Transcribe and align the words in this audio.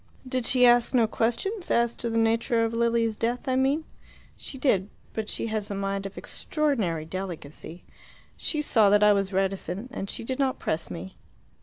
"Did 0.27 0.47
she 0.47 0.65
ask 0.65 0.95
no 0.95 1.05
questions 1.05 1.69
as 1.69 1.95
to 1.97 2.09
the 2.09 2.17
nature 2.17 2.63
of 2.65 2.73
Lilia's 2.73 3.15
death, 3.15 3.47
I 3.47 3.55
mean?" 3.55 3.83
"She 4.35 4.57
did. 4.57 4.89
But 5.13 5.29
she 5.29 5.45
has 5.53 5.69
a 5.69 5.75
mind 5.75 6.07
of 6.07 6.17
extraordinary 6.17 7.05
delicacy. 7.05 7.83
She 8.35 8.63
saw 8.63 8.89
that 8.89 9.03
I 9.03 9.13
was 9.13 9.31
reticent, 9.31 9.91
and 9.93 10.09
she 10.09 10.23
did 10.23 10.39
not 10.39 10.57
press 10.57 10.89
me. 10.89 11.17